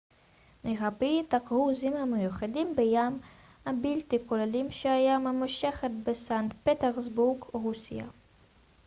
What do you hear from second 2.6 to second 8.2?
בים הבלטי כוללים שהייה ממושכת בסנט פטרסבורג רוסיה